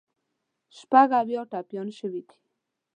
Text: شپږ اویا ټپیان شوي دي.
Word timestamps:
شپږ 0.77 1.09
اویا 1.19 1.41
ټپیان 1.51 1.87
شوي 1.99 2.21
دي. 2.27 2.37